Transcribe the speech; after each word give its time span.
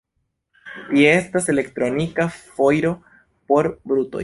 Tie 0.87 1.11
estas 1.17 1.51
elektronika 1.53 2.27
foiro 2.39 2.97
por 3.53 3.73
brutoj. 3.93 4.19